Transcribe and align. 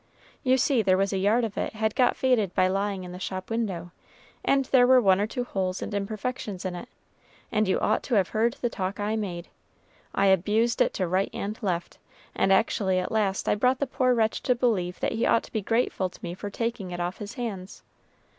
You 0.43 0.57
see 0.57 0.81
there 0.81 0.97
was 0.97 1.13
a 1.13 1.19
yard 1.19 1.43
of 1.43 1.59
it 1.59 1.73
had 1.73 1.93
got 1.93 2.15
faded 2.17 2.55
by 2.55 2.67
lying 2.67 3.03
in 3.03 3.11
the 3.11 3.19
shop 3.19 3.51
window, 3.51 3.91
and 4.43 4.65
there 4.65 4.87
were 4.87 4.99
one 4.99 5.21
or 5.21 5.27
two 5.27 5.43
holes 5.43 5.79
and 5.83 5.93
imperfections 5.93 6.65
in 6.65 6.73
it, 6.73 6.89
and 7.51 7.67
you 7.67 7.79
ought 7.79 8.01
to 8.05 8.15
have 8.15 8.29
heard 8.29 8.53
the 8.53 8.67
talk 8.67 8.99
I 8.99 9.15
made! 9.15 9.47
I 10.15 10.25
abused 10.25 10.81
it 10.81 10.95
to 10.95 11.07
right 11.07 11.29
and 11.35 11.55
left, 11.61 11.99
and 12.33 12.51
actually 12.51 12.97
at 12.97 13.11
last 13.11 13.47
I 13.47 13.53
brought 13.53 13.77
the 13.77 13.85
poor 13.85 14.15
wretch 14.15 14.41
to 14.41 14.55
believe 14.55 14.99
that 15.01 15.11
he 15.11 15.27
ought 15.27 15.43
to 15.43 15.51
be 15.53 15.61
grateful 15.61 16.09
to 16.09 16.23
me 16.23 16.33
for 16.33 16.49
taking 16.49 16.89
it 16.89 16.99
off 16.99 17.19
his 17.19 17.35
hands. 17.35 17.83